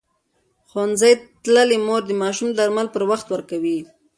ښوونځې 0.69 1.11
تللې 1.43 1.77
مور 1.85 2.01
د 2.07 2.11
ماشوم 2.21 2.49
درمل 2.57 2.87
پر 2.95 3.03
وخت 3.11 3.27
ورکوي. 3.29 3.77